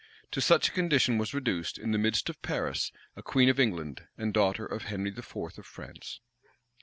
To 0.31 0.41
such 0.41 0.67
a 0.67 0.71
condition 0.71 1.19
was 1.19 1.31
reduced, 1.35 1.77
in 1.77 1.91
the 1.91 1.99
midst 1.99 2.27
of 2.27 2.41
Paris, 2.41 2.91
a 3.15 3.21
queen 3.21 3.49
of 3.49 3.59
England, 3.59 4.07
and 4.17 4.33
daughter 4.33 4.65
of 4.65 4.85
Henry 4.85 5.11
IV. 5.11 5.35
of 5.59 5.65
France. 5.67 6.21